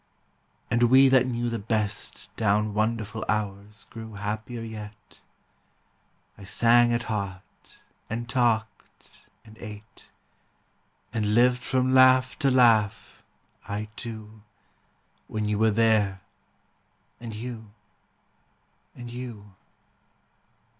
[0.71, 4.97] And we that knew the best Rupert Down wonderful hours grew happier yet.
[6.35, 10.09] Brooke I sang at heart, and talked, and eat,
[11.13, 13.21] And lived from laugh to laugh,
[13.69, 14.41] I too,
[15.27, 16.21] When you were there,
[17.19, 17.69] and you,
[18.95, 19.53] and you.